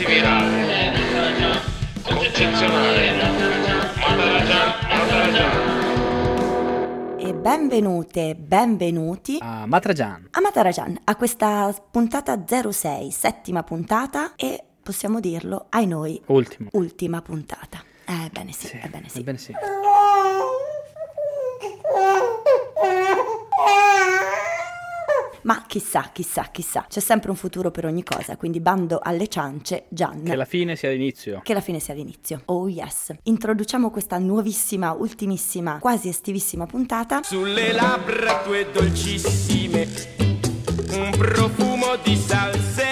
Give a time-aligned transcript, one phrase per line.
[0.00, 0.92] antivirale,
[2.02, 3.18] concezionale.
[7.18, 10.28] E benvenute, benvenuti a Matrajan.
[10.30, 16.70] a Matarajan, a questa puntata 06, settima puntata e possiamo dirlo, ai noi, Ultimo.
[16.72, 17.84] ultima puntata.
[18.06, 19.18] Ebbene sì, ebbene sì.
[19.20, 19.54] Ebbene sì.
[25.42, 29.86] Ma chissà, chissà, chissà, c'è sempre un futuro per ogni cosa, quindi bando alle ciance,
[29.88, 30.22] Gian.
[30.22, 31.40] Che la fine sia l'inizio.
[31.42, 32.42] Che la fine sia l'inizio.
[32.46, 33.14] Oh yes.
[33.22, 37.22] Introduciamo questa nuovissima, ultimissima, quasi estivissima puntata.
[37.22, 39.88] Sulle labbra tue dolcissime,
[40.90, 42.89] un profumo di salsedine,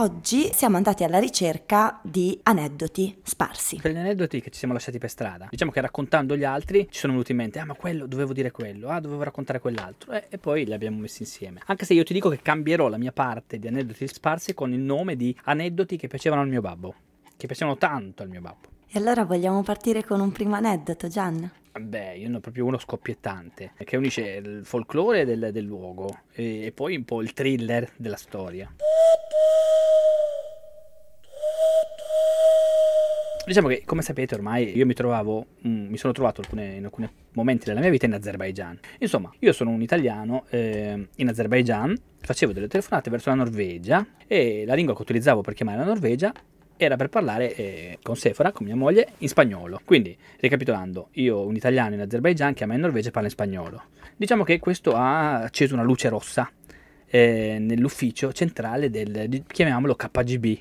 [0.00, 3.76] Oggi siamo andati alla ricerca di aneddoti sparsi.
[3.82, 5.48] Per gli aneddoti che ci siamo lasciati per strada.
[5.50, 8.50] Diciamo che raccontando gli altri ci sono venuti in mente, ah ma quello, dovevo dire
[8.50, 10.12] quello, ah dovevo raccontare quell'altro.
[10.12, 11.60] Eh, e poi li abbiamo messi insieme.
[11.66, 14.80] Anche se io ti dico che cambierò la mia parte di aneddoti sparsi con il
[14.80, 16.94] nome di aneddoti che piacevano al mio babbo.
[17.36, 18.68] Che piacevano tanto al mio babbo.
[18.88, 21.52] E allora vogliamo partire con un primo aneddoto, Gian?
[21.78, 26.64] Beh, io ne ho proprio uno scoppiettante, che unisce il folklore del, del luogo e,
[26.64, 28.74] e poi un po' il thriller della storia.
[33.50, 37.10] Diciamo che, come sapete ormai, io mi trovavo, mm, mi sono trovato alcune- in alcuni
[37.32, 38.78] momenti della mia vita in Azerbaijan.
[39.00, 44.62] Insomma, io sono un italiano eh, in Azerbaijan, facevo delle telefonate verso la Norvegia e
[44.64, 46.32] la lingua che utilizzavo per chiamare la Norvegia
[46.76, 49.80] era per parlare eh, con Sephora, con mia moglie, in spagnolo.
[49.84, 53.82] Quindi, ricapitolando, io un italiano in Azerbaijan chiama in Norvegia e parla in spagnolo.
[54.16, 56.48] Diciamo che questo ha acceso una luce rossa
[57.04, 60.56] eh, nell'ufficio centrale del, chiamiamolo KGB,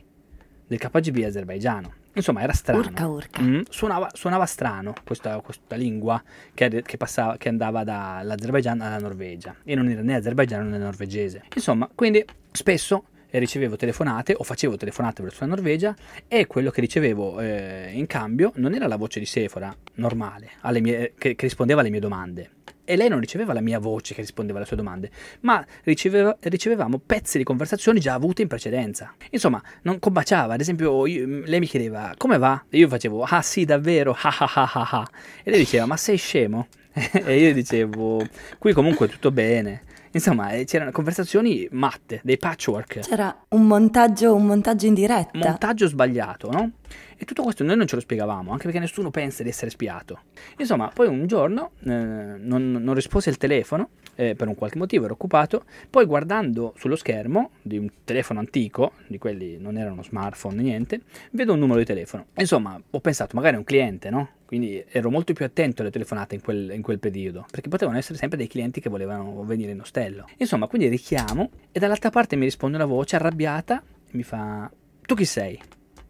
[0.66, 1.98] del KGB azerbaigiano.
[2.14, 2.80] Insomma, era strano.
[2.80, 3.42] Urca, urca.
[3.42, 6.22] Mm, suonava, suonava strano questa, questa lingua
[6.54, 9.56] che, che passava, che andava dall'Azerbaijan alla Norvegia.
[9.64, 11.44] E non era né azerbaigiano né norvegese.
[11.56, 15.96] Insomma, quindi spesso eh, ricevevo telefonate o facevo telefonate verso la Norvegia
[16.28, 20.82] e quello che ricevevo eh, in cambio non era la voce di Sephora normale alle
[20.82, 22.50] mie- che, che rispondeva alle mie domande.
[22.90, 25.12] E lei non riceveva la mia voce che rispondeva alle sue domande,
[25.42, 29.14] ma riceveva- ricevevamo pezzi di conversazioni già avute in precedenza.
[29.30, 30.56] Insomma, non combaciava.
[30.56, 32.66] Ad esempio, io- lei mi chiedeva come va?
[32.68, 35.10] E io facevo ah sì, davvero, ah ah ah ah ah.
[35.44, 36.68] E lei diceva ma sei scemo?
[37.14, 38.26] e io dicevo
[38.58, 39.84] qui comunque tutto bene.
[40.12, 43.00] Insomma, eh, c'erano conversazioni matte, dei patchwork.
[43.00, 45.38] C'era un montaggio, un montaggio in diretta.
[45.38, 46.72] montaggio sbagliato, no?
[47.18, 50.22] E tutto questo noi non ce lo spiegavamo, anche perché nessuno pensa di essere spiato.
[50.58, 55.06] Insomma, poi un giorno eh, non, non rispose il telefono, eh, per un qualche motivo
[55.06, 60.58] ero occupato, poi guardando sullo schermo di un telefono antico, di quelli non erano smartphone
[60.58, 62.26] né niente, vedo un numero di telefono.
[62.36, 64.32] Insomma, ho pensato, magari è un cliente, no?
[64.46, 68.18] Quindi ero molto più attento alle telefonate in quel, in quel periodo, perché potevano essere
[68.18, 70.26] sempre dei clienti che volevano venire in ostello.
[70.36, 74.70] Insomma, quindi richiamo e dall'altra parte mi risponde una voce arrabbiata e mi fa:
[75.06, 75.58] Tu chi sei?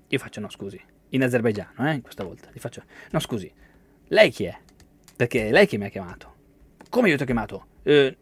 [0.08, 0.82] Io faccio: No, scusi.
[1.10, 2.50] In azerbaigiano, eh, questa volta.
[2.52, 2.82] Gli faccio:
[3.12, 3.52] No, scusi.
[4.08, 4.58] Lei chi è?
[5.16, 6.34] Perché è lei che mi ha chiamato.
[6.90, 7.69] Come io ti ho chiamato?
[7.84, 8.18] "Eh,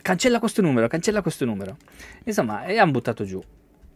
[0.00, 1.76] cancella questo numero, cancella questo numero.
[2.24, 3.42] Insomma, e hanno buttato giù.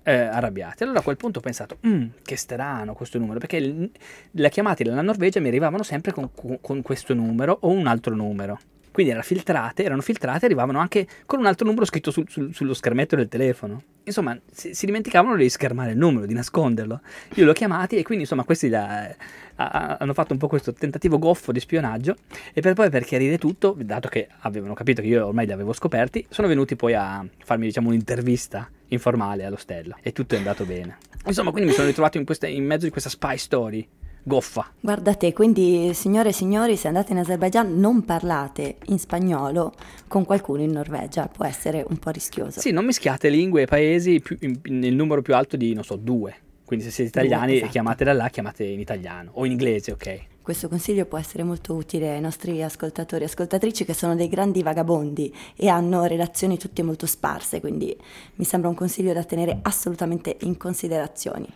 [0.09, 0.85] eh, arrabbiati.
[0.85, 3.91] Allora a quel punto ho pensato, "Mm, che strano questo numero, perché
[4.31, 8.57] le chiamate dalla Norvegia mi arrivavano sempre con, con questo numero o un altro numero.
[8.97, 12.55] Quindi erano filtrate, erano filtrate e arrivavano anche con un altro numero scritto sul- sul-
[12.55, 13.83] sullo schermetto del telefono.
[14.05, 17.03] Insomma, si, si dimenticavano di schermare il numero, di nasconderlo.
[17.35, 19.15] Io li ho chiamati e quindi insomma questi la-
[19.57, 22.17] a- hanno fatto un po' questo tentativo goffo di spionaggio
[22.55, 25.75] e per poi per chiarire tutto, dato che avevano capito che io ormai li avevo
[25.75, 30.97] scoperti, sono venuti poi a farmi diciamo un'intervista informale all'ostello e tutto è andato bene.
[31.27, 33.87] Insomma, quindi mi sono ritrovato in, questa- in mezzo di questa spy story
[34.31, 34.73] goffa.
[34.81, 39.73] Guarda te, quindi signore e signori, se andate in Azerbaijan non parlate in spagnolo
[40.09, 42.59] con qualcuno in Norvegia, può essere un po' rischioso.
[42.61, 45.95] Sì, non mischiate lingue e paesi più- in- nel numero più alto di, non so,
[45.95, 46.35] due.
[46.65, 47.69] Quindi se siete italiani Due, esatto.
[47.69, 50.21] e chiamate da là, chiamate in italiano o in inglese, ok.
[50.43, 54.65] Questo consiglio può essere molto utile ai nostri ascoltatori e ascoltatrici che sono dei grandi
[54.65, 57.97] vagabondi e hanno relazioni tutte molto sparse, quindi
[58.35, 61.47] mi sembra un consiglio da tenere assolutamente in considerazione.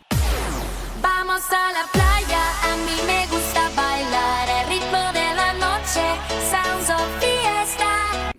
[1.01, 2.30] Vamos a la playa,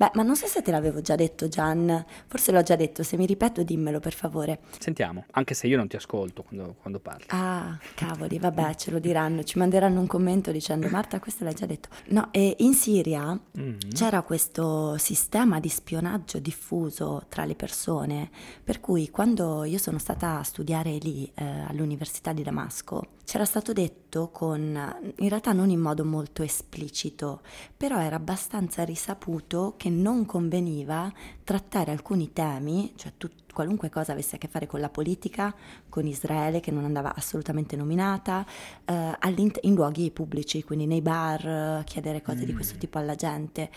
[0.02, 2.04] Beh, ma non so se te l'avevo già detto, Gian.
[2.26, 3.04] Forse l'ho già detto.
[3.04, 4.62] Se mi ripeto, dimmelo per favore.
[4.80, 7.26] Sentiamo, anche se io non ti ascolto quando, quando parli.
[7.28, 9.44] Ah, cavoli, vabbè, ce lo diranno.
[9.44, 11.90] Ci manderanno un commento dicendo: Marta, questo l'hai già detto.
[12.08, 13.78] No, e in Siria Mm.
[13.94, 18.30] c'era questo sistema di spionaggio diffuso tra le persone,
[18.64, 23.72] per cui quando io sono stata a studiare lì eh, all'Università di Damasco, c'era stato
[23.72, 24.60] detto con,
[25.18, 27.42] in realtà non in modo molto esplicito,
[27.78, 31.12] però era abbastanza risaputo che non conveniva
[31.44, 35.54] trattare alcuni temi, cioè tut- qualunque cosa avesse a che fare con la politica,
[35.90, 38.46] con Israele che non andava assolutamente nominata,
[38.86, 39.18] eh,
[39.62, 43.70] in luoghi pubblici, quindi nei bar, eh, chiedere cose di questo tipo alla gente.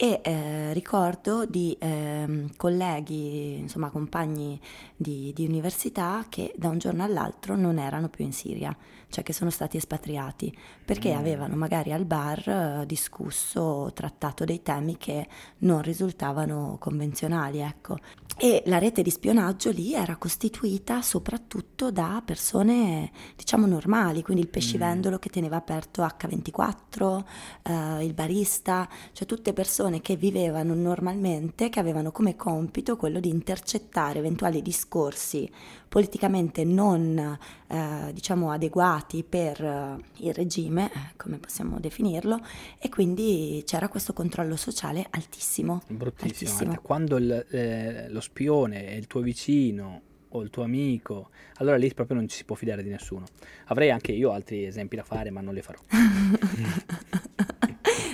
[0.00, 4.60] E eh, ricordo di ehm, colleghi, insomma compagni
[4.94, 8.76] di, di università che da un giorno all'altro non erano più in Siria,
[9.08, 14.96] cioè che sono stati espatriati, perché avevano magari al bar eh, discusso, trattato dei temi
[14.96, 15.26] che
[15.58, 17.98] non risultavano convenzionali, ecco.
[18.40, 24.48] E la rete di spionaggio lì era costituita soprattutto da persone, diciamo, normali, quindi il
[24.48, 27.24] pescivendolo che teneva aperto H24,
[27.62, 33.28] eh, il barista, cioè tutte persone che vivevano normalmente, che avevano come compito quello di
[33.28, 35.50] intercettare eventuali discorsi
[35.88, 38.97] politicamente non, eh, diciamo, adeguati
[39.28, 39.96] per eh,
[40.26, 42.40] il regime, eh, come possiamo definirlo,
[42.78, 45.82] e quindi c'era questo controllo sociale altissimo.
[45.88, 46.30] Bruttissimo.
[46.32, 46.68] altissimo.
[46.70, 46.82] Marta.
[46.82, 51.92] Quando il- eh, lo spione è il tuo vicino o il tuo amico, allora lì
[51.94, 53.24] proprio non ci si può fidare di nessuno.
[53.66, 55.80] Avrei anche io altri esempi da fare, ma non li farò.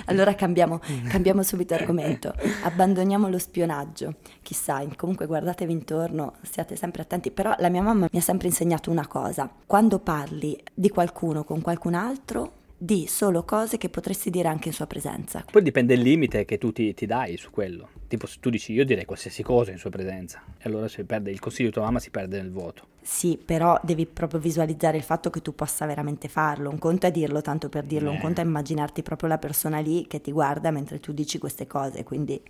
[0.05, 4.15] Allora cambiamo, cambiamo subito argomento, abbandoniamo lo spionaggio.
[4.41, 7.31] Chissà, comunque guardatevi intorno, stiate sempre attenti.
[7.31, 11.61] Però la mia mamma mi ha sempre insegnato una cosa: quando parli di qualcuno con
[11.61, 15.45] qualcun altro, di solo cose che potresti dire anche in sua presenza.
[15.49, 17.89] Poi dipende il limite che tu ti, ti dai su quello.
[18.07, 21.31] Tipo, se tu dici io direi qualsiasi cosa in sua presenza, e allora se perde
[21.31, 22.93] il consiglio di tua mamma si perde nel vuoto.
[23.07, 26.71] Sì, però devi proprio visualizzare il fatto che tu possa veramente farlo.
[26.71, 28.19] Un conto è dirlo tanto per dirlo, un Eh.
[28.19, 32.03] conto è immaginarti proprio la persona lì che ti guarda mentre tu dici queste cose.
[32.03, 32.41] Quindi,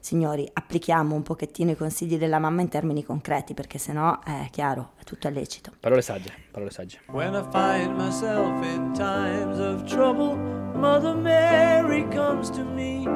[0.00, 4.90] signori, applichiamo un pochettino i consigli della mamma in termini concreti, perché sennò è chiaro,
[4.98, 5.72] è tutto è lecito.
[5.80, 7.00] Parole sagge, parole sagge.
[7.06, 10.36] When I find myself in times of trouble,
[10.74, 13.06] Mother Mary comes to me,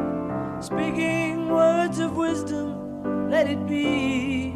[0.60, 4.54] speaking words of wisdom, let it be.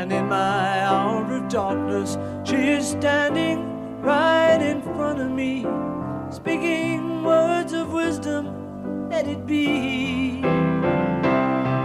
[0.00, 5.66] And in my hour of darkness, she is standing right in front of me,
[6.30, 10.40] speaking words of wisdom, let it be.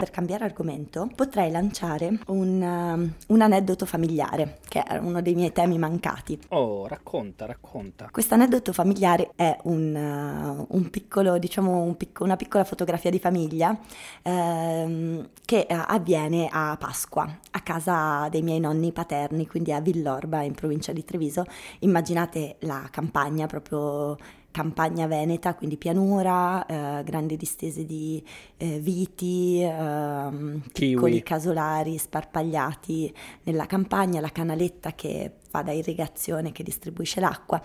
[0.05, 5.51] Per cambiare argomento, potrei lanciare un, um, un aneddoto familiare, che è uno dei miei
[5.51, 6.39] temi mancati.
[6.49, 8.09] Oh, racconta, racconta.
[8.11, 13.17] Questo aneddoto familiare è un, uh, un piccolo, diciamo, un picco- una piccola fotografia di
[13.17, 13.75] famiglia
[14.21, 20.43] ehm, che eh, avviene a Pasqua, a casa dei miei nonni paterni, quindi a Villorba,
[20.43, 21.45] in provincia di Treviso.
[21.79, 24.17] Immaginate la campagna proprio
[24.55, 28.23] campagna veneta, quindi pianura, eh, grandi distese di
[28.55, 33.13] eh, viti, ehm, piccoli casolari sparpagliati
[33.43, 37.61] nella campagna, la canaletta che fa da irrigazione, che distribuisce l'acqua.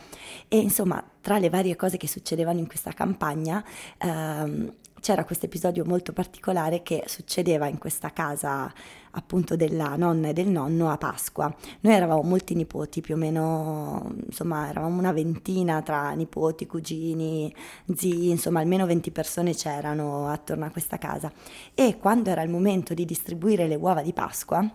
[0.48, 3.64] E insomma tra le varie cose che succedevano in questa campagna
[3.98, 8.72] ehm, c'era questo episodio molto particolare che succedeva in questa casa
[9.12, 11.52] appunto della nonna e del nonno a Pasqua.
[11.80, 17.52] Noi eravamo molti nipoti, più o meno, insomma, eravamo una ventina tra nipoti, cugini,
[17.94, 21.32] zii, insomma, almeno 20 persone c'erano attorno a questa casa.
[21.74, 24.70] E quando era il momento di distribuire le uova di Pasqua,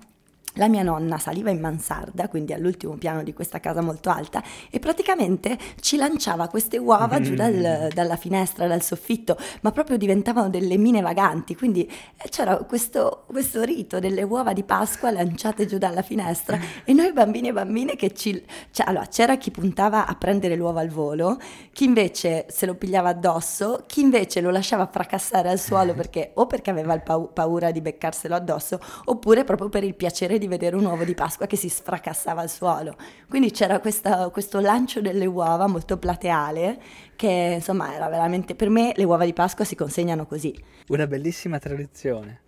[0.55, 4.79] la mia nonna saliva in mansarda, quindi all'ultimo piano di questa casa molto alta, e
[4.79, 10.77] praticamente ci lanciava queste uova giù dal- dalla finestra, dal soffitto, ma proprio diventavano delle
[10.77, 11.55] mine vaganti.
[11.55, 16.93] Quindi eh, c'era questo, questo rito delle uova di Pasqua lanciate giù dalla finestra, e
[16.93, 18.43] noi bambini e bambine che ci.
[18.71, 21.37] cioè, allora, c'era chi puntava a prendere l'uovo al volo,
[21.71, 26.47] chi invece se lo pigliava addosso, chi invece lo lasciava fracassare al suolo perché o
[26.47, 30.85] perché aveva pau- paura di beccarselo addosso, oppure proprio per il piacere di vedere un
[30.85, 32.95] uovo di Pasqua che si sfracassava al suolo.
[33.27, 36.79] Quindi c'era questa- questo lancio delle uova molto plateale
[37.15, 40.55] che insomma era veramente per me le uova di Pasqua si consegnano così.
[40.87, 42.41] Una bellissima tradizione.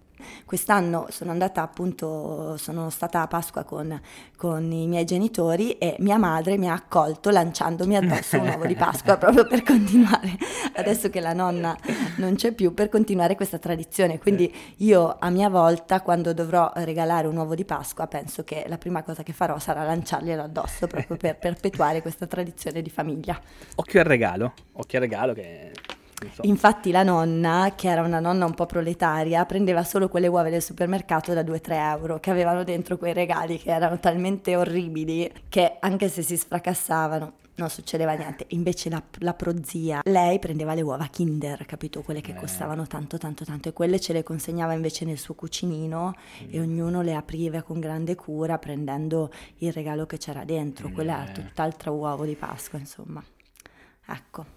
[0.46, 4.00] Quest'anno sono andata appunto, sono stata a Pasqua con,
[4.36, 8.76] con i miei genitori e mia madre mi ha accolto lanciandomi addosso un uovo di
[8.76, 10.38] Pasqua proprio per continuare,
[10.76, 11.76] adesso che la nonna
[12.18, 14.20] non c'è più, per continuare questa tradizione.
[14.20, 18.78] Quindi io a mia volta quando dovrò regalare un uovo di Pasqua penso che la
[18.78, 23.40] prima cosa che farò sarà lanciarglielo addosso proprio per perpetuare questa tradizione di famiglia.
[23.76, 25.72] Occhio al regalo, occhio al regalo che
[26.34, 26.42] so.
[26.44, 30.62] Infatti la nonna, che era una nonna un po' proletaria, prendeva solo quelle uova del
[30.62, 36.10] supermercato da 2-3 euro, che avevano dentro quei regali che erano talmente orribili che anche
[36.10, 38.46] se si sfracassavano non succedeva niente.
[38.50, 42.04] Invece la, la prozia, lei prendeva le uova Kinder, capito?
[42.04, 42.36] Quelle che Eh.
[42.36, 46.14] costavano tanto tanto tanto e quelle ce le consegnava invece nel suo cucinino
[46.52, 50.92] e ognuno le apriva con grande cura prendendo il regalo che c'era dentro.
[50.92, 51.34] Quella era Eh.
[51.34, 53.24] tutt'altro uovo di Pasqua, insomma.
[54.06, 54.57] Ecco.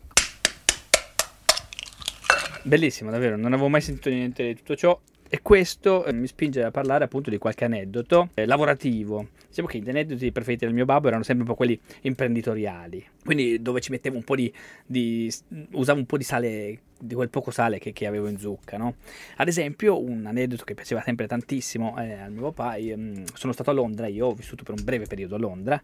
[2.63, 5.01] Bellissimo, davvero, non avevo mai sentito niente di tutto ciò.
[5.33, 9.29] E questo eh, mi spinge a parlare appunto di qualche aneddoto eh, lavorativo.
[9.49, 13.07] Diciamo che gli aneddoti preferiti del mio babbo erano sempre un po' quelli imprenditoriali.
[13.25, 14.53] Quindi dove ci mettevo un po' di,
[14.85, 15.33] di-
[15.73, 18.95] usavo un po' di sale, di quel poco sale che, che avevo in zucca, no?
[19.37, 23.53] Ad esempio, un aneddoto che piaceva sempre tantissimo eh, al mio papà, io, mm, sono
[23.53, 25.81] stato a Londra, io ho vissuto per un breve periodo a Londra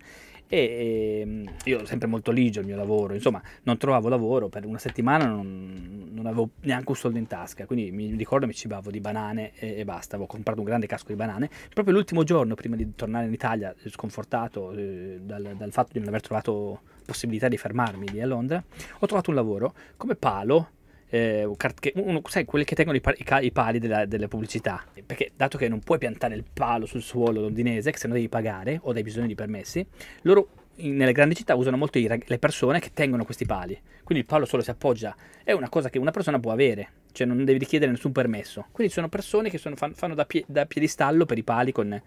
[0.48, 4.64] e ehm, io ero sempre molto ligio il mio lavoro, insomma non trovavo lavoro, per
[4.64, 8.90] una settimana non, non avevo neanche un soldo in tasca, quindi mi ricordo mi cibavo
[8.90, 12.54] di banane e, e basta, avevo comprato un grande casco di banane, proprio l'ultimo giorno
[12.54, 17.48] prima di tornare in Italia, sconfortato eh, dal, dal fatto di non aver trovato possibilità
[17.48, 18.62] di fermarmi lì a Londra,
[18.98, 20.70] ho trovato un lavoro come palo
[21.08, 24.28] eh, cart- uno- sai, quelli che tengono i, pa- i ca- i pali della- delle
[24.28, 24.84] pubblicità.
[25.04, 28.28] Perché dato che non puoi piantare il palo sul suolo londinese, che se no devi
[28.28, 29.86] pagare o hai bisogno di permessi,
[30.22, 33.78] loro in- nelle grandi città usano molto i le persone che tengono questi pali.
[34.02, 37.26] Quindi il palo solo si appoggia, è una cosa che una persona può avere, cioè
[37.26, 38.66] non devi richiedere nessun permesso.
[38.72, 42.00] Quindi sono persone che sono- fan- fanno da, pie- da piedistallo per i pali con,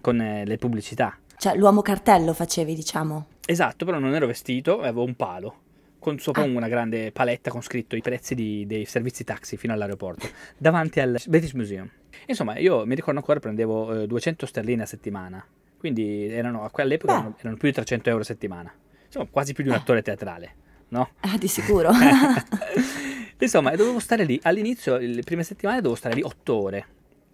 [0.00, 1.18] con eh, le pubblicità.
[1.36, 3.26] Cioè l'uomo cartello facevi, diciamo.
[3.46, 5.56] Esatto, però non ero vestito, avevo un palo.
[6.04, 6.44] Con sopra Ah.
[6.44, 11.18] una grande paletta con scritto i prezzi di- dei servizi taxi fino all'aeroporto, davanti al
[11.26, 11.88] British Museum.
[12.26, 15.42] Insomma, io mi ricordo ancora prendevo eh, 200 sterline a settimana,
[15.78, 18.70] quindi erano, a quell'epoca erano, erano più di 300 euro a settimana.
[19.06, 19.78] Insomma, quasi più di un Eh.
[19.78, 20.54] attore teatrale,
[20.88, 21.08] no?
[21.20, 21.88] Ah, di sicuro.
[23.38, 24.38] Insomma, dovevo stare lì.
[24.42, 26.86] All'inizio, le prime settimane, dovevo stare lì 8 ore.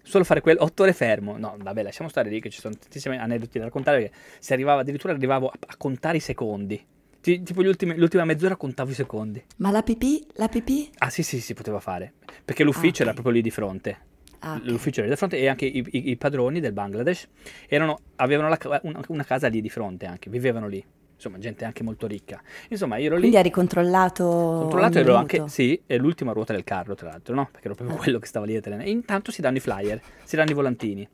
[0.02, 1.36] Solo fare quello, 8 ore fermo.
[1.38, 3.98] No, vabbè, lasciamo stare lì che ci sono tantissimi aneddoti da raccontare.
[4.00, 6.84] Perché si arrivava, addirittura arrivavo a, a contare i secondi.
[7.20, 9.42] Ti- tipo ultimi- l'ultima mezz'ora contavo i secondi.
[9.56, 10.24] Ma la pipì?
[10.34, 10.90] La pipì?
[10.98, 12.14] Ah, sì, sì, si poteva fare.
[12.44, 13.14] Perché l'ufficio Ah, era ok.
[13.14, 13.98] proprio lì di fronte.
[14.40, 14.64] Ah, ok.
[14.64, 17.28] L'ufficio era di fronte e anche i, i- i padroni del Bangladesh
[17.68, 20.82] erano- avevano la una, una casa lì di fronte anche, vivevano lì.
[21.14, 22.40] Insomma, gente anche molto ricca.
[22.70, 23.20] Insomma, io ero lì.
[23.20, 24.24] Quindi eri controllato.
[24.24, 27.48] Controllato ero anche, sì, è l'ultima ruota del carro, tra l'altro, no?
[27.52, 28.84] Perché ero proprio quello che stava lì a tenere.
[28.84, 31.06] E intanto si danno i flyer, si danno i volantini.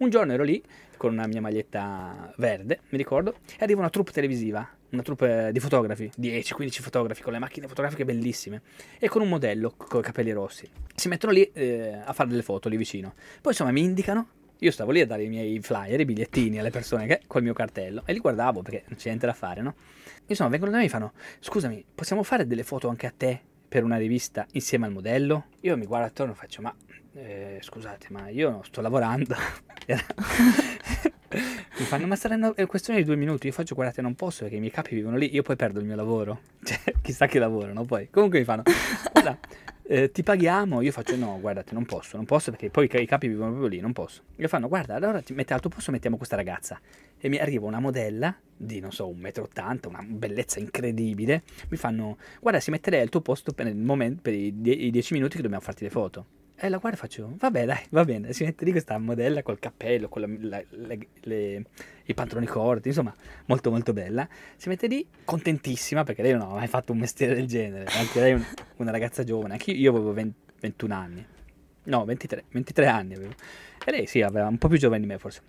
[0.00, 0.62] Un giorno ero lì
[0.98, 5.60] con una mia maglietta verde, mi ricordo, e arriva una troupe televisiva, una troupe di
[5.60, 8.62] fotografi, 10-15 fotografi con le macchine fotografiche bellissime
[8.98, 10.68] e con un modello con i capelli rossi.
[10.94, 13.14] Si mettono lì eh, a fare delle foto lì vicino.
[13.40, 14.28] Poi insomma mi indicano,
[14.58, 17.52] io stavo lì a dare i miei flyer, i bigliettini alle persone che, col mio
[17.52, 19.74] cartello e li guardavo perché non c'è niente da fare, no?
[20.26, 23.40] Insomma, vengono da me e mi fanno: Scusami, possiamo fare delle foto anche a te
[23.68, 25.46] per una rivista insieme al modello?
[25.60, 26.74] Io mi guardo attorno e faccio: Ma
[27.14, 29.34] eh, scusate, ma io sto lavorando.
[29.86, 30.04] Era-
[31.88, 33.46] fanno: Ma saranno è questione di due minuti.
[33.46, 35.34] Io faccio: Guardate, non posso perché i miei capi vivono lì.
[35.34, 36.40] Io poi perdo il mio lavoro.
[36.62, 37.84] Cioè, chissà che lavoro, no?
[37.84, 38.62] Poi comunque mi fanno:
[39.12, 39.38] Guarda.
[39.90, 43.00] eh, ti paghiamo, io faccio no, guardate, non posso, non posso perché poi i ca-
[43.00, 44.22] i capi vivono proprio lì, non posso.
[44.36, 46.78] Io fanno, guarda, allora ti mette al tuo posto mettiamo questa ragazza.
[47.18, 51.42] E mi arriva una modella di, non so, un metro e ottanta, una bellezza incredibile.
[51.70, 54.74] Mi fanno, guarda, si mette lei al tuo posto per, il momento, per i, die-
[54.74, 56.26] i dieci minuti che dobbiamo farti le foto.
[56.60, 58.32] E la guardo e faccio, vabbè dai, va bene.
[58.32, 61.64] Si mette lì questa modella col cappello, con la- la- le- le-
[62.06, 63.14] i pantaloni corti, insomma,
[63.46, 64.28] molto molto bella.
[64.56, 67.84] Si mette lì contentissima perché lei non aveva mai fatto un mestiere del genere.
[67.96, 68.44] Anche lei è un-
[68.78, 71.24] una ragazza giovane, anche io, avevo 20 21 anni.
[71.84, 73.34] No, 23, 23 anni avevo.
[73.84, 75.40] E lei sì, aveva un po' più giovane di me forse.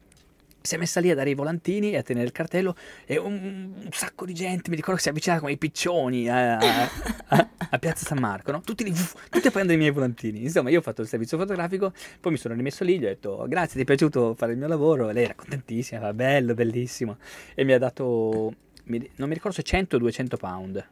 [0.61, 2.75] Si è messa lì a dare i volantini e a tenere il cartello
[3.07, 6.57] e un, un sacco di gente, mi ricordo che si avvicinava come i piccioni a,
[6.57, 6.89] a-
[7.29, 7.48] a-
[7.79, 8.61] a Piazza San Marco, no?
[8.61, 8.93] Tutti lì,
[9.29, 10.41] tutti a prendere i miei volantini.
[10.43, 13.45] Insomma, io ho fatto il servizio fotografico, poi mi sono rimesso lì, gli ho detto
[13.47, 15.09] grazie, ti è piaciuto fare il mio lavoro?
[15.09, 17.17] E lei era contentissima, va bello, bellissimo.
[17.55, 20.87] E mi ha dato, non mi ricordo se 100 o 200 pound.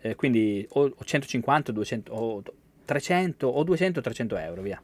[0.00, 2.42] Eh, quindi o, o 150 o 200 o
[2.84, 4.80] 300 o 200 o 300 euro, via.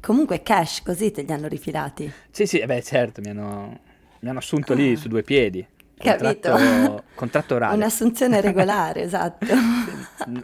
[0.00, 2.10] Comunque cash, così te li hanno rifilati.
[2.30, 3.80] Sì, sì, eh beh, certo, mi hanno,
[4.20, 4.96] mi hanno assunto lì Ah.
[4.96, 5.66] su due piedi.
[5.96, 6.50] Capito?
[6.50, 7.76] Contratto, contratto orale.
[7.76, 9.46] Un'assunzione regolare, esatto.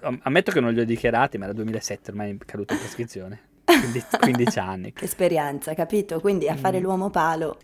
[0.03, 3.41] Am- Ammetto che non li ho dichiarati, ma era 2007, ormai è caduto in prescrizione.
[3.65, 4.93] Quindi 15 anni.
[5.01, 6.21] Esperienza, capito?
[6.21, 6.59] Quindi a Mm.
[6.59, 7.59] fare l'uomo palo.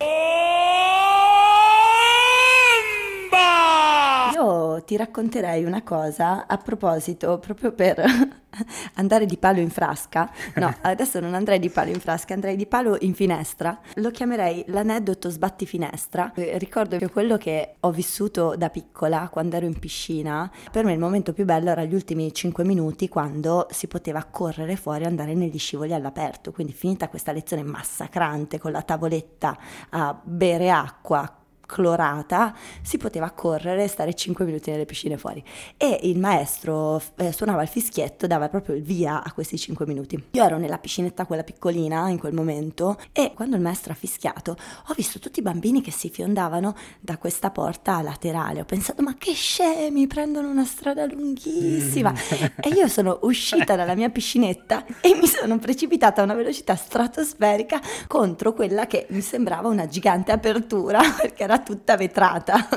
[4.37, 7.99] Io ti racconterei una cosa a proposito, proprio per
[8.93, 10.29] andare di palo in frasca.
[10.57, 13.79] No, adesso non andrei di palo in frasca, andrei di palo in finestra.
[13.95, 16.31] Lo chiamerei l'aneddoto sbatti finestra.
[16.35, 20.99] Ricordo che quello che ho vissuto da piccola, quando ero in piscina, per me il
[20.99, 25.33] momento più bello era gli ultimi 5 minuti quando si poteva correre fuori e andare
[25.33, 26.51] negli scivoli all'aperto.
[26.51, 29.57] Quindi finita questa lezione massacrante con la tavoletta
[29.89, 35.43] a bere acqua clorata, si poteva correre e stare 5 minuti nelle piscine fuori.
[35.77, 40.21] E il maestro eh, suonava il fischietto, dava proprio il via a questi 5 minuti.
[40.31, 44.57] Io ero nella piscinetta, quella piccolina, in quel momento, e quando il maestro ha fischiato,
[44.87, 48.61] ho visto tutti i bambini che si fiondavano da questa porta laterale.
[48.61, 52.13] Ho pensato, ma che scemi, prendono una strada lunghissima.
[52.59, 57.81] e io sono uscita dalla mia piscinetta e mi sono precipitata a una velocità stratosferica
[58.07, 62.67] contro quella che mi sembrava una gigante apertura, perché era tutta vetrata.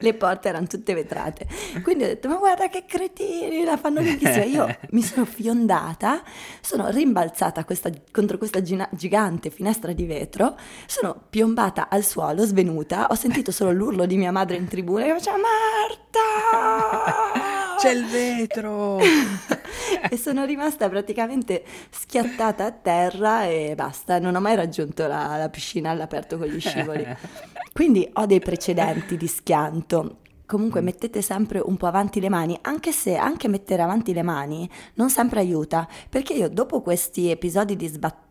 [0.00, 1.44] Le porte erano tutte vetrate.
[1.82, 4.44] Quindi ho detto: Ma guarda che cretini, la fanno lunghissima.
[4.44, 6.22] Io mi sono fiondata,
[6.60, 13.08] sono rimbalzata questa- contro questa gina- gigante finestra di vetro, sono piombata al suolo, svenuta.
[13.10, 16.26] Ho sentito solo l'urlo di mia madre in tribuna che faceva Marta!
[17.78, 18.98] C'è il vetro!
[20.10, 25.48] e sono rimasta praticamente schiattata a terra e basta, non ho mai raggiunto la, la
[25.48, 27.06] piscina all'aperto con gli scivoli.
[27.72, 30.18] Quindi ho dei precedenti di schianto.
[30.44, 34.68] Comunque mettete sempre un po' avanti le mani, anche se anche mettere avanti le mani
[34.94, 38.27] non sempre aiuta, perché io dopo questi episodi di sbattimento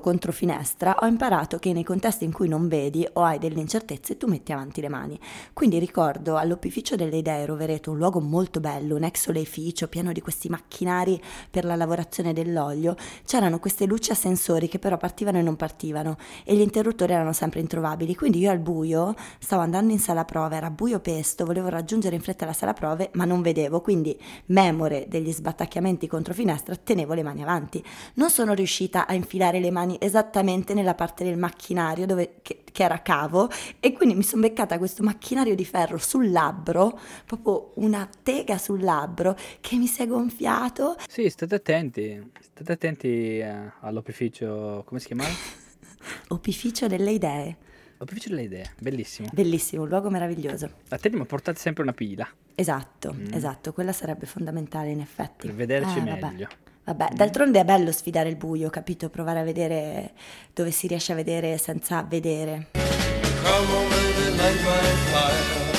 [0.00, 4.16] contro finestra ho imparato che nei contesti in cui non vedi o hai delle incertezze
[4.16, 5.18] tu metti avanti le mani.
[5.52, 10.20] Quindi ricordo all'Opificio delle Idee Rovereto, un luogo molto bello, un ex oleificio pieno di
[10.20, 15.42] questi macchinari per la lavorazione dell'olio, c'erano queste luci a sensori che però partivano e
[15.42, 18.14] non partivano e gli interruttori erano sempre introvabili.
[18.14, 22.22] Quindi io al buio stavo andando in sala prove, era buio pesto, volevo raggiungere in
[22.22, 27.22] fretta la sala prove ma non vedevo, quindi memore degli sbattacchiamenti contro finestra tenevo le
[27.22, 27.84] mani avanti.
[28.14, 32.82] Non sono riuscita a infilare le mani esattamente nella parte del macchinario dove, che, che
[32.84, 33.48] era cavo
[33.80, 38.82] e quindi mi sono beccata questo macchinario di ferro sul labbro, proprio una tega sul
[38.82, 40.96] labbro che mi si è gonfiato.
[41.08, 43.08] Sì, state attenti, state attenti
[43.38, 45.30] eh, all'opificio, come si chiamava?
[46.28, 47.56] Opificio delle idee.
[47.98, 49.28] Opificio delle idee, bellissimo.
[49.32, 50.68] Bellissimo, un luogo meraviglioso.
[50.90, 53.32] A te mi portate sempre una pila, Esatto, Mm.
[53.32, 55.46] esatto, quella sarebbe fondamentale in effetti.
[55.46, 56.20] per vederci Eh, meglio.
[56.20, 56.46] Vabbè,
[56.92, 59.08] d'altronde è bello sfidare il buio, capito?
[59.08, 60.12] Provare a vedere
[60.54, 62.68] dove si riesce a vedere senza vedere.
[62.72, 65.74] Come on, baby, light my fire.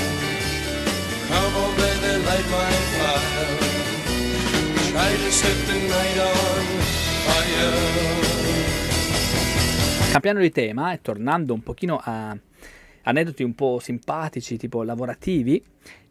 [1.28, 3.58] Come on, baby, light my fire.
[4.92, 6.66] Try to set the night on
[7.26, 7.96] fire.
[10.12, 12.38] Cambiando di tema e tornando un pochino a
[13.04, 15.64] aneddoti un po' simpatici, tipo lavorativi,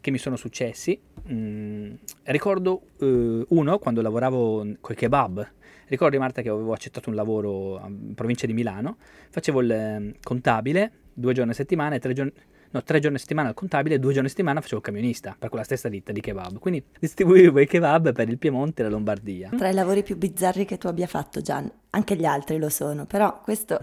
[0.06, 0.96] che mi sono successi,
[1.32, 1.94] mm,
[2.26, 5.50] ricordo eh, uno quando lavoravo coi kebab.
[5.88, 8.98] Ricordi Marta che avevo accettato un lavoro in provincia di Milano,
[9.30, 12.32] facevo il eh, contabile due giorni a settimana e tre giorni...
[12.68, 15.34] No, tre giorni a settimana al contabile e due giorni a settimana facevo il camionista
[15.38, 16.58] per quella stessa ditta di kebab.
[16.58, 19.50] Quindi distribuivo i kebab per il Piemonte e la Lombardia.
[19.56, 23.06] Tra i lavori più bizzarri che tu abbia fatto, Gian, anche gli altri lo sono,
[23.06, 23.80] però questo...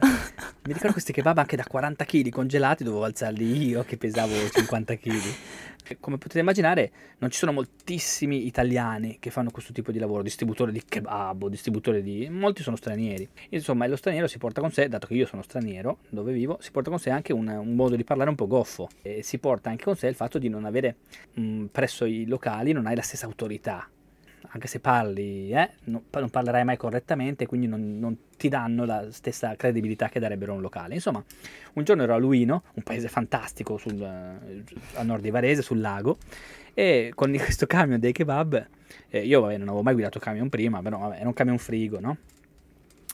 [0.65, 4.95] Mi ricordo questi kebab anche da 40 kg congelati, dovevo alzarli io che pesavo 50
[4.97, 5.21] kg.
[5.99, 10.71] Come potete immaginare, non ci sono moltissimi italiani che fanno questo tipo di lavoro, distributore
[10.71, 12.29] di kebab o distributore di...
[12.29, 13.27] molti sono stranieri.
[13.49, 16.69] Insomma, lo straniero si porta con sé, dato che io sono straniero, dove vivo, si
[16.69, 18.89] porta con sé anche un, un modo di parlare un po' goffo.
[19.01, 20.97] E si porta anche con sé il fatto di non avere,
[21.33, 23.89] mh, presso i locali, non hai la stessa autorità
[24.49, 29.11] anche se parli, eh, non, non parlerai mai correttamente, quindi non, non ti danno la
[29.11, 30.93] stessa credibilità che darebbero a un locale.
[30.93, 31.23] Insomma,
[31.73, 34.63] un giorno ero a Luino, un paese fantastico sul, eh,
[34.95, 36.17] a nord di Varese, sul lago,
[36.73, 38.67] e con questo camion dei kebab,
[39.09, 41.99] eh, io vabbè, non avevo mai guidato camion prima, però vabbè, era un camion frigo,
[41.99, 42.17] no?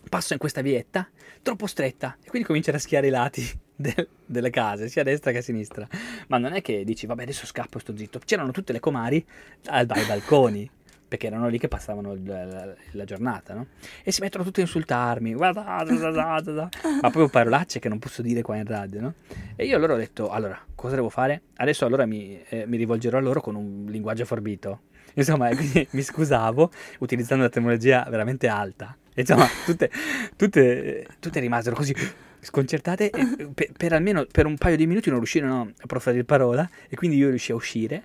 [0.10, 1.08] Passo in questa vietta,
[1.42, 5.32] troppo stretta, e quindi comincio a raschiare i lati de- delle case, sia a destra
[5.32, 5.88] che a sinistra.
[6.28, 8.20] Ma non è che dici, vabbè, adesso scappo sto zitto.
[8.24, 9.24] C'erano tutte le comari
[9.66, 10.70] ai balconi
[11.10, 13.66] perché erano lì che passavano il- la, la giornata, no?
[14.04, 16.78] E si mettono tutti a insultarmi, guardate, guardate, guardate.
[17.02, 19.14] ma proprio parolacce che non posso dire qua in radio, no?
[19.58, 21.42] E io allora ho detto, allora, cosa devo fare?
[21.58, 24.82] Adesso allora mi, eh, mi rivolgerò a loro con un linguaggio forbito.
[25.16, 25.50] Insomma,
[25.90, 28.96] mi scusavo utilizzando una tecnologia veramente alta.
[29.14, 29.90] E insomma, tutte,
[30.38, 31.94] tutte, tutte rimasero così
[32.42, 33.10] sconcertate
[33.54, 37.18] per, per almeno per un paio di minuti non riuscirono a proferire parola e quindi
[37.18, 38.04] io riuscii a uscire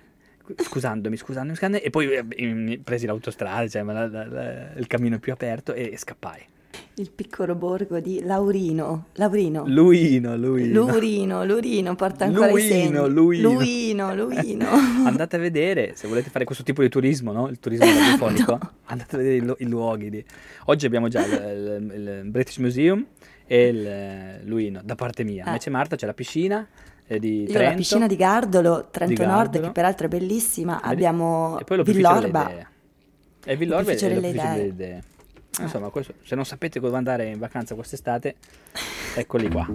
[0.56, 5.32] scusandomi, scusandomi, scusandomi e poi eh, presi l'autostrada, cioè la- la- la- il cammino più
[5.32, 6.40] aperto e, e scappai.
[6.96, 9.06] Il piccolo borgo di Laurino.
[9.14, 9.64] Laurino.
[9.66, 10.86] Luino, Luino.
[10.86, 12.90] Lurino, Lurino, porta ancora i segni.
[12.92, 13.52] Luino, Luino.
[13.52, 14.68] Luino, Luino.
[15.04, 17.48] Andate a vedere, se volete fare questo tipo di turismo, no?
[17.48, 20.10] Il turismo radiofonico, andate a vedere i, lu- i luoghi.
[20.10, 20.24] di-
[20.66, 23.04] Oggi abbiamo già il, il- il British Museum
[23.46, 25.44] e il Luino, da parte mia.
[25.44, 25.48] Eh.
[25.48, 26.66] Invece Marta c'è la piscina
[27.06, 27.62] di Io Trento.
[27.70, 29.66] la piscina di Gardolo, Trento Di Nord, Gardolo.
[29.66, 30.74] che peraltro è bellissima.
[30.82, 30.92] Vedi?
[30.92, 32.50] Abbiamo E poi Villorba.
[33.44, 34.64] E Villorba è L'opificio delle idee.
[34.66, 35.02] idee.
[35.60, 38.34] Insomma, questo- se non sapete dove andare in vacanza quest'estate,
[39.14, 39.66] eccoli qua.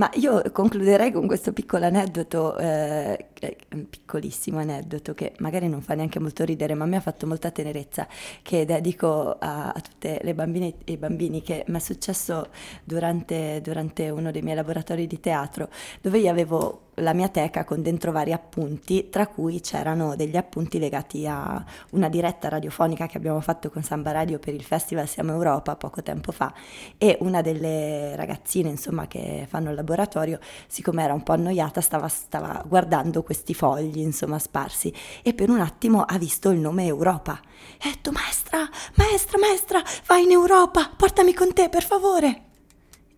[0.00, 5.92] Ma io concluderei con questo piccolo aneddoto, eh, eh, piccolissimo aneddoto che magari non fa
[5.92, 8.08] neanche molto ridere, ma mi ha fatto molta tenerezza,
[8.40, 12.48] che dedico a, a tutte le bambine e i bambini, che mi è successo
[12.82, 15.68] durante, durante uno dei miei laboratori di teatro,
[16.00, 20.78] dove io avevo la mia teca con dentro vari appunti, tra cui c'erano degli appunti
[20.78, 25.32] legati a una diretta radiofonica che abbiamo fatto con Samba Radio per il Festival Siamo
[25.32, 26.52] Europa poco tempo fa
[26.98, 32.08] e una delle ragazzine insomma che fanno il laboratorio, siccome era un po' annoiata, stava,
[32.08, 37.40] stava guardando questi fogli insomma sparsi e per un attimo ha visto il nome Europa
[37.78, 42.49] e ha detto maestra, maestra, maestra, vai in Europa, portami con te per favore.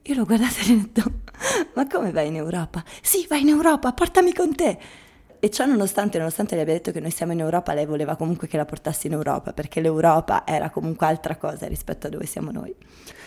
[0.07, 1.13] Io l'ho guardata e ho detto,
[1.75, 2.83] ma come vai in Europa?
[3.01, 4.77] Sì, vai in Europa, portami con te.
[5.39, 8.49] E ciò nonostante, nonostante le abbia detto che noi siamo in Europa, lei voleva comunque
[8.49, 12.51] che la portassi in Europa, perché l'Europa era comunque altra cosa rispetto a dove siamo
[12.51, 12.75] noi.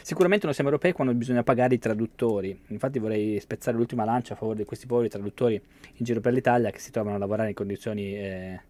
[0.01, 2.57] Sicuramente non siamo europei quando bisogna pagare i traduttori.
[2.67, 6.71] Infatti vorrei spezzare l'ultima lancia a favore di questi poveri traduttori in giro per l'Italia
[6.71, 8.61] che si trovano a lavorare in condizioni eh,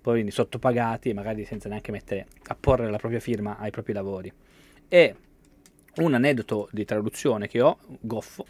[0.00, 4.32] poverini sottopagati e magari senza neanche mettere a porre la propria firma ai propri lavori.
[4.88, 5.14] E
[5.96, 8.46] un aneddoto di traduzione che ho, goffo,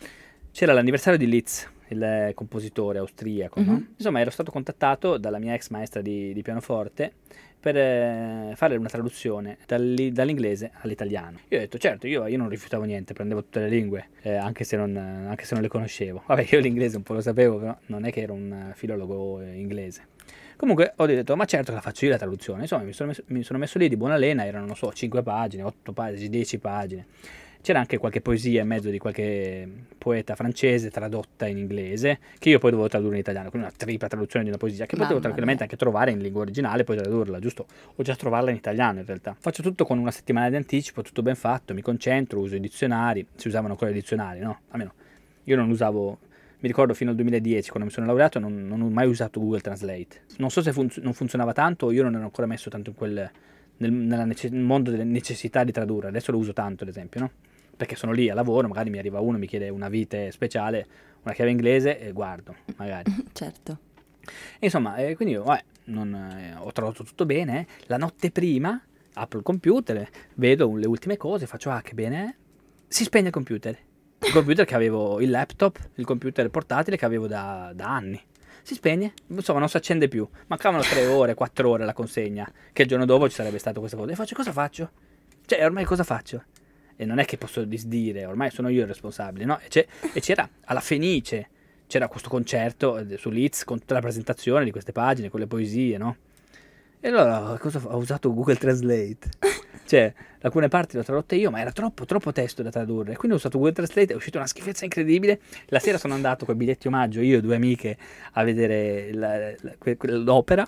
[0.53, 3.61] c'era l'anniversario di Litz, il compositore austriaco.
[3.61, 3.73] no?
[3.73, 3.95] Mhm.
[3.97, 7.13] Insomma, ero stato contattato dalla mia ex maestra di, di pianoforte
[7.61, 11.41] per eh, fare una traduzione dall'i- dall'inglese all'italiano.
[11.49, 14.65] Io ho detto, certo, io, io non rifiutavo niente, prendevo tutte le lingue, eh, anche,
[14.65, 16.23] se non, anche se non le conoscevo.
[16.27, 19.59] Vabbè, io l'inglese un po' lo sapevo, però non è che ero un filologo eh,
[19.59, 20.07] inglese.
[20.61, 22.61] Comunque ho detto, ma certo che la faccio io la traduzione.
[22.61, 25.23] Insomma, mi sono, messo, mi sono messo lì di buona lena, erano, non so, 5
[25.23, 27.07] pagine, 8 pagine, 10 pagine.
[27.63, 32.59] C'era anche qualche poesia in mezzo di qualche poeta francese tradotta in inglese, che io
[32.59, 35.63] poi dovevo tradurre in italiano, quindi una tripla traduzione di una poesia che potevo tranquillamente
[35.63, 35.73] mia.
[35.73, 37.65] anche trovare in lingua originale e poi tradurla, giusto?
[37.97, 39.35] O già trovarla in italiano in realtà.
[39.39, 43.27] Faccio tutto con una settimana di anticipo, tutto ben fatto, mi concentro, uso i dizionari,
[43.35, 44.61] si usavano ancora i dizionari, no?
[44.69, 44.93] Almeno
[45.45, 46.19] io non usavo,
[46.61, 49.61] mi ricordo fino al 2010 quando mi sono laureato non, non ho mai usato Google
[49.61, 50.23] Translate.
[50.39, 52.97] Non so se funz- non funzionava tanto o io non ero ancora messo tanto in
[52.97, 53.31] quel,
[53.79, 57.31] nel, nece- mondo delle necessità di tradurre, adesso lo uso tanto ad esempio, no?
[57.77, 60.87] Perché sono lì a lavoro, magari mi arriva uno, mi chiede una vite speciale,
[61.23, 63.11] una chiave inglese e guardo, magari.
[63.33, 63.79] Certo.
[64.59, 67.67] E insomma, eh, quindi io vabbè, non, eh, ho trovato tutto bene.
[67.87, 68.79] La notte prima
[69.15, 72.35] apro il computer, vedo le ultime cose, faccio ah che bene, è".
[72.87, 73.79] si spegne il computer.
[74.23, 78.21] Il computer che avevo, il laptop, il computer portatile che avevo da, da anni.
[78.63, 80.29] Si spegne, insomma non si accende più.
[80.47, 83.97] Mancavano tre ore, quattro ore alla consegna, che il giorno dopo ci sarebbe stato questa
[83.97, 84.13] cosa.
[84.13, 84.91] E faccio cosa faccio?
[85.47, 86.45] Cioè ormai cosa faccio?
[86.97, 89.59] E non è che posso disdire, ormai sono io il responsabile, no?
[89.59, 91.49] E, e c'era alla Fenice,
[91.87, 95.47] c'era questo concerto eh, su Leeds con tutta la presentazione di queste pagine, con le
[95.47, 96.17] poesie, no?
[97.01, 99.19] E allora cosa ho usato Google Translate.
[99.91, 103.17] Cioè, alcune parti le ho tradotte io, ma era troppo, troppo testo da tradurre.
[103.17, 105.41] Quindi ho usato Google Translate, è uscita una schifezza incredibile.
[105.67, 107.97] La sera sono andato con i biglietti omaggio, io e due amiche,
[108.35, 109.75] a vedere la- la-
[110.19, 110.65] l'opera.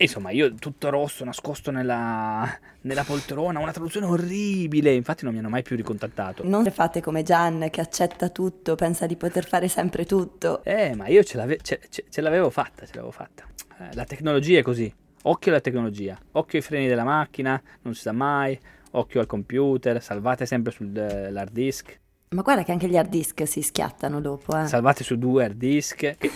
[0.00, 2.48] E insomma, io tutto rosso, nascosto nella,
[2.82, 4.94] nella poltrona, una traduzione orribile.
[4.94, 6.46] Infatti non mi hanno mai più ricontattato.
[6.46, 10.62] Non fate come Gian che accetta tutto, pensa di poter fare sempre tutto.
[10.62, 13.42] Eh, ma io ce, l'ave- ce- ce- ce l'avevo fatta, ce l'avevo fatta.
[13.80, 14.94] Eh, la tecnologia è così.
[15.22, 18.58] Occhio alla tecnologia, occhio ai freni della macchina, non si sa mai,
[18.92, 21.98] occhio al computer, salvate sempre sull'hard disk,
[22.30, 24.66] Ma guarda che anche gli hard disk si schiattano dopo, eh.
[24.66, 25.96] salvate su due hard disk.
[25.96, 26.30] Che, che-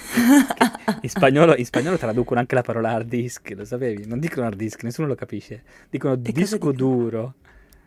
[1.03, 4.07] in, spagnolo, in spagnolo traducono anche la parola hard disk, lo sapevi?
[4.07, 5.63] Non dicono hard disk, nessuno lo capisce.
[5.91, 6.73] Dicono cosa disco dicono?
[6.73, 7.35] duro.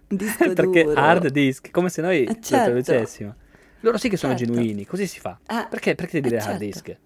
[0.07, 0.99] Disco Perché duro.
[0.99, 2.81] hard disk, come se noi Eh, lo certo.
[2.81, 3.35] traducessimo.
[3.81, 4.51] Loro sì che sono Certo.
[4.53, 5.37] genuini, così si fa.
[5.45, 6.63] Eh, perché, perché eh, dire hard certo.
[6.63, 6.97] disk?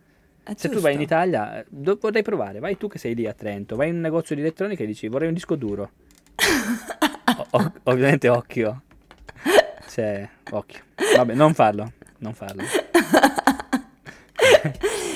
[0.50, 1.02] È Se tu vai in.
[1.02, 4.02] Italia, eh, do- vorrei provare, vai tu che sei lì a Trento, vai in un
[4.02, 5.90] negozio di elettronica e dici vorrei un disco duro.
[7.52, 8.82] O- ovviamente occhio.
[9.90, 10.82] Cioè, occhio.
[11.16, 12.64] Vabbè, non farlo, non farlo.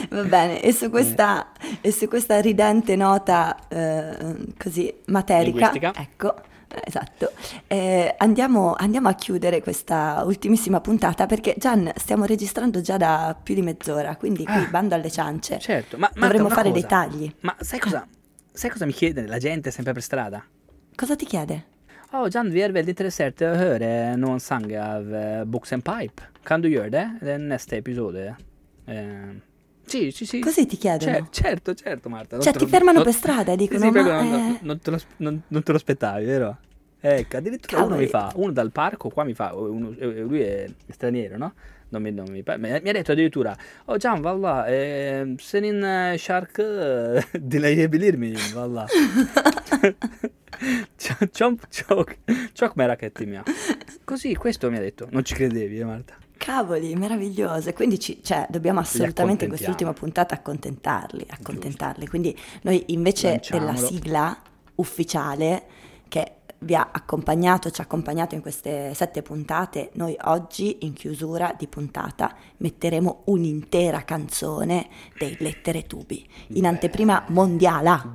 [0.10, 6.42] Va bene, e su questa, e su questa ridente nota eh, così materica, ecco, eh,
[6.84, 7.32] esatto,
[7.68, 13.56] eh, andiamo, andiamo a chiudere questa ultimissima puntata perché Gian stiamo registrando già da più
[13.56, 14.68] di mezz'ora, quindi qui Ah.
[14.70, 15.60] bando alle ciance.
[15.60, 16.80] Certo, ma Marta, Dovremmo fare cosa.
[16.80, 17.34] dei tagli.
[17.42, 18.08] Ma sai cosa,
[18.52, 20.44] sai cosa mi chiede la gente sempre per strada?
[20.96, 21.66] Cosa ti chiede?
[22.12, 25.84] Oh, Jan, vi är väldigt intresserad av att höra någon sång av eh, Books and
[25.84, 26.22] Pipe.
[26.44, 27.18] Kan du göra det?
[27.22, 28.36] Är nästa episode.
[28.86, 28.94] Eh,
[29.86, 30.40] sì, sì, sì.
[30.40, 31.12] Così ti chiedono?
[31.12, 32.40] Cer- certo, certo, Marta.
[32.40, 34.34] Cioè, te ti lo- fermano non- per strada e Sì, dicono, sì, ma, proprio non,
[34.34, 36.58] eh, non te lo, non- non te lo aspettavi, vero?
[37.00, 38.06] Ecco, addirittura uno Cavoli.
[38.06, 41.54] mi fa, uno dal parco, qua mi fa, uno- eh, lui è straniero, no?
[41.90, 47.22] Non mi, non mi, mi ha detto addirittura, oh Can valla, e, senin e, şarkı
[47.36, 48.88] e, dinleyebilir miyim valla?
[50.98, 52.08] çok, çok, çok,
[52.56, 53.44] çok merak ettim ya.
[54.08, 56.14] Così, questo mi ha detto, non ci credevi, eh Marta?
[56.44, 57.72] Cavoli, meraviglioso.
[57.72, 62.06] Quindi ci- cioè, dobbiamo assolutamente in quest'ultima puntata accontentarli, accontentarli.
[62.08, 64.38] Quindi noi invece della sigla
[64.76, 65.64] ufficiale
[66.10, 66.32] che
[66.64, 71.68] vi ha accompagnato, ci ha accompagnato in queste sette puntate, noi oggi in chiusura di
[71.68, 77.72] puntata metteremo un'intera canzone dei Lettere Tubi, in anteprima mondiale,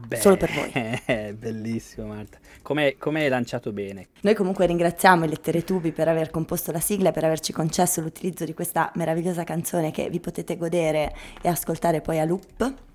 [0.06, 1.32] Beh, solo per voi.
[1.34, 2.38] Bellissimo Marta.
[2.62, 4.08] Come come hai lanciato bene.
[4.22, 8.00] Noi comunque ringraziamo i Lettere Tubi per aver composto la sigla e per averci concesso
[8.00, 12.86] l'utilizzo di questa meravigliosa canzone che vi potete godere e ascoltare poi a loop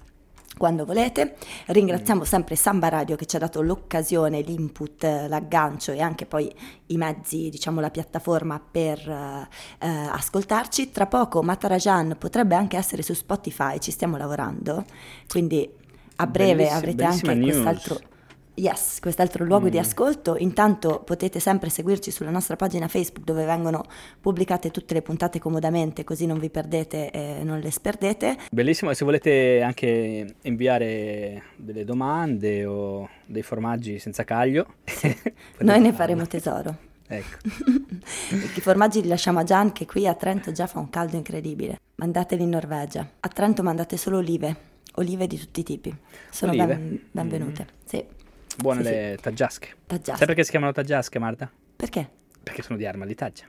[0.58, 1.36] quando volete.
[1.68, 6.54] Ringraziamo sempre Samba Radio che ci ha dato l'occasione, l'input, eh, l'aggancio e anche poi
[6.88, 9.48] i mezzi, diciamo la piattaforma per eh,
[9.80, 10.92] eh, ascoltarci.
[10.92, 14.86] Tra poco Matarajan potrebbe anche essere su Spotify, ci stiamo lavorando,
[15.28, 15.70] quindi
[16.18, 17.62] a breve Bellissi- avrete bellissima anche news.
[17.62, 18.12] quest'altro
[18.56, 20.36] Yes, quest'altro luogo di ascolto.
[20.38, 23.84] Intanto potete sempre seguirci sulla nostra pagina Facebook dove vengono
[24.22, 28.38] pubblicate tutte le puntate comodamente, così non vi perdete e non le sperdete.
[28.52, 35.80] Bellissimo, e se volete anche inviare delle domande o dei formaggi senza caglio, potete Noi
[35.80, 36.78] ne faremo tesoro.
[37.08, 37.38] Ecco,
[38.56, 41.80] I formaggi li lasciamo a Gian che qui a Trento già fa un caldo incredibile.
[41.96, 43.08] Mandateli in Norvegia.
[43.20, 44.56] A Trento mandate solo olive,
[44.94, 45.96] olive di tutti i tipi.
[46.30, 47.68] Sono ben- benvenute.
[47.86, 48.22] Sì.
[48.58, 49.70] Buone Sì, le taggiasche.
[49.88, 50.18] Taggiasche.
[50.18, 51.50] Sai perché si chiamano taggiasche, Marta?
[51.76, 52.10] Perché?
[52.42, 53.46] Perché sono di arma di taggia.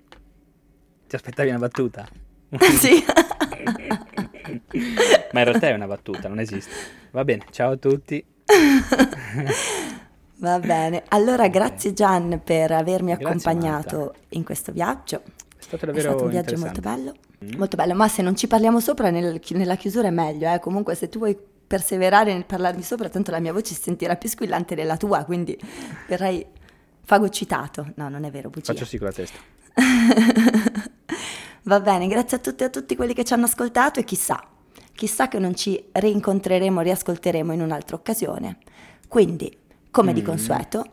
[1.07, 2.07] Ti aspettavi una battuta?
[2.79, 3.05] sì.
[5.33, 6.71] Ma in realtà è una battuta, non esiste.
[7.11, 8.25] Va bene, ciao a tutti.
[10.39, 11.03] Va bene.
[11.09, 14.19] Allora, grazie Gian per avermi Grazie, accompagnato Marta.
[14.31, 15.23] in questo viaggio.
[15.57, 17.15] È stato È davvero stato un viaggio molto bello.
[17.57, 20.59] Molto bello, ma se non ci parliamo sopra nel- nella chiusura è meglio, eh.
[20.59, 21.37] Comunque se tu vuoi
[21.75, 25.59] perseverare nel parlarmi sopra, tanto la mia voce si sentirà più squillante della tua, quindi
[26.07, 26.47] verrai
[27.03, 27.91] fagocitato.
[27.97, 28.73] No, non è vero, bugia.
[28.73, 29.39] Faccio sì con la testa.
[31.65, 34.41] Va bene, grazie a tutti e a tutti quelli che ci hanno ascoltato e chissà,
[34.95, 38.59] chissà che non ci rincontreremo, riascolteremo in un'altra occasione.
[39.09, 39.51] Quindi,
[39.91, 40.25] come di Mm.
[40.27, 40.85] consueto,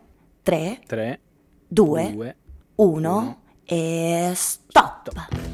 [0.41, 1.19] 3, 3,
[1.67, 2.35] 2, 2,
[2.75, 3.41] 1 uno.
[3.65, 5.50] e stop.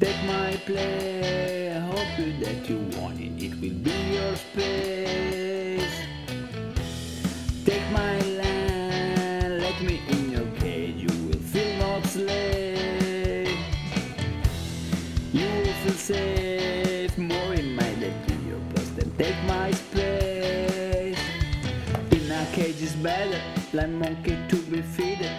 [0.00, 5.94] Take my play, I hope you that you want it, it will be your space.
[7.66, 13.54] Take my land, let me in your cage, you will feel not slave.
[15.34, 21.18] You will feel safe, more in my debt in your plus than take my space.
[22.10, 23.42] In a cage is better,
[23.74, 25.30] like monkey to be fed.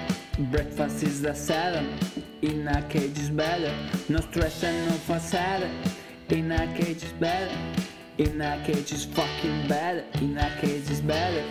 [0.52, 1.98] Breakfast is the seven.
[2.42, 3.72] In a cage is better,
[4.10, 5.70] no stress and no facade.
[6.30, 7.56] In a cage is better.
[8.18, 10.04] In a cage is fucking better.
[10.22, 11.46] In a cage is better.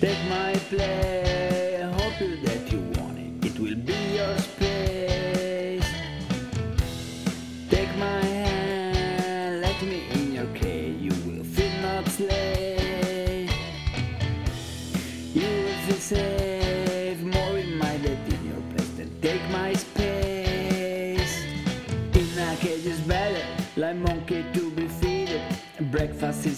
[0.00, 1.13] Take my play,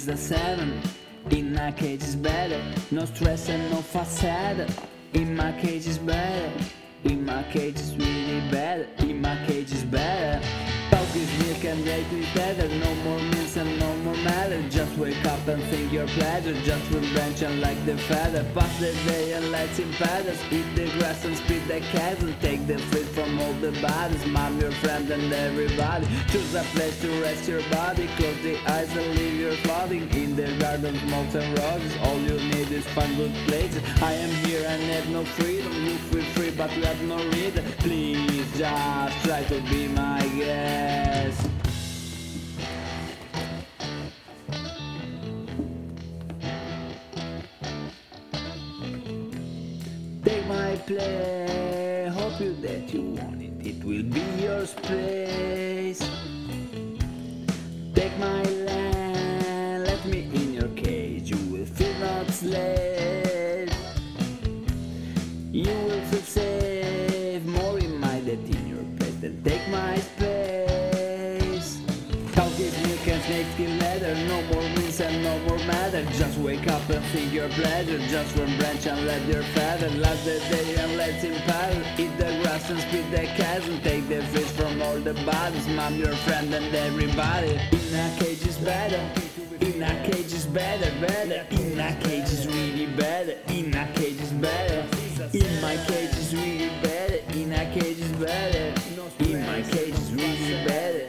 [0.06, 0.80] the seven.
[1.30, 4.70] In a cage is better, no stress and no facade.
[16.08, 18.44] Pleasure, just branch and like the feather.
[18.54, 22.38] Pass the day and let's in paddles, eat the grass and spit the cats and
[22.40, 24.24] take the fruit from all the bodies.
[24.26, 26.06] Mom, your friend and everybody.
[26.28, 30.36] Choose a place to rest your body, close the eyes and leave your floating in
[30.36, 31.96] the garden, smokes and roses.
[32.02, 33.82] All you need is find good places.
[34.02, 35.72] I am here and have no freedom.
[35.84, 37.64] You feel free, but you have no reason.
[37.78, 41.65] Please just try to be my guest.
[50.86, 53.66] Play, hope you that you want it.
[53.66, 55.98] It will be your space.
[57.94, 58.85] Take my land,
[73.28, 76.04] milk and snake leather, no more wings and no more matter.
[76.12, 79.90] Just wake up and think your pleasure, just one branch and let your feather.
[79.90, 84.08] Last the day and let's paddle, eat the grass and spit the cats and take
[84.08, 85.66] the fish from all the bodies.
[85.68, 87.52] Mom, your friend and everybody.
[87.72, 89.00] In a cage is better.
[89.60, 91.46] In a cage is better, better.
[91.50, 93.36] In a cage is really better.
[93.48, 94.86] In a cage is better.
[95.32, 97.20] In my cage is really better.
[97.32, 98.74] In a cage is better.
[99.20, 101.05] In my cage is really better.